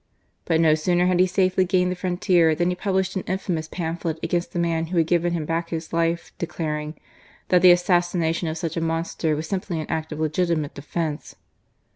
[0.45, 4.17] But no sooner had he safely gained the frontier than he published an infamous pamphlet
[4.23, 6.95] against the man who had given him back his life, declaring"
[7.49, 11.35] that the assassination of such a monster was simply an act of legitimate defence."